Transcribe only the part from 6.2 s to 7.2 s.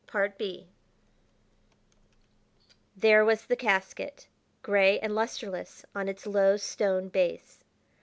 low, stone